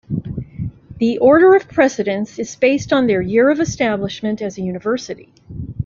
The 0.97 1.19
order 1.19 1.53
of 1.53 1.69
precedence 1.69 2.39
is 2.39 2.55
based 2.55 2.91
on 2.91 3.05
their 3.05 3.21
year 3.21 3.51
of 3.51 3.59
establishment 3.59 4.41
as 4.41 4.57
a 4.57 4.63
university. 4.63 5.31